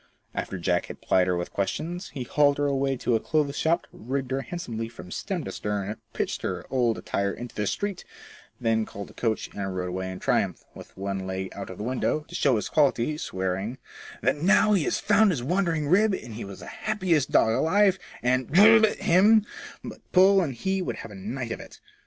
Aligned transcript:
After 0.33 0.57
Jack 0.57 0.87
had 0.87 0.99
plied 0.99 1.27
her 1.27 1.37
with 1.37 1.53
questions, 1.53 2.09
he 2.09 2.23
hauled 2.23 2.57
her 2.57 2.65
away 2.65 2.97
to 2.97 3.13
a 3.15 3.19
clothes 3.19 3.55
shop, 3.55 3.85
rigged 3.93 4.31
her 4.31 4.41
handsomely 4.41 4.89
from 4.89 5.11
stem 5.11 5.43
to 5.43 5.51
stern, 5.51 5.95
pitching 6.11 6.49
her 6.49 6.65
old 6.71 6.97
attire 6.97 7.31
into 7.31 7.53
the 7.53 7.67
street, 7.67 8.03
then 8.59 8.83
called 8.83 9.11
a 9.11 9.13
coach 9.13 9.51
and 9.53 9.75
rode 9.75 9.89
away 9.89 10.09
in 10.11 10.17
triumph, 10.17 10.63
with 10.73 10.97
one 10.97 11.27
leg 11.27 11.49
out 11.53 11.69
of 11.69 11.77
the 11.77 11.83
window, 11.83 12.21
to 12.29 12.33
show 12.33 12.55
his 12.55 12.67
quality, 12.67 13.15
swearing 13.15 13.77
"that, 14.23 14.37
now 14.37 14.73
he 14.73 14.85
had 14.85 14.93
found 14.95 15.29
his 15.29 15.43
wandering 15.43 15.87
rib, 15.87 16.15
he 16.15 16.43
was 16.43 16.61
the 16.61 16.65
happiest 16.65 17.29
dog 17.31 17.51
alive, 17.51 17.99
and 18.23 18.51
d 18.51 18.87
him, 18.95 19.45
but 19.83 20.01
Poll 20.11 20.41
and 20.41 20.55
he 20.55 20.81
would 20.81 20.95
have 20.95 21.11
a 21.11 21.15
night 21.15 21.51
of 21.51 21.59
it." 21.59 21.79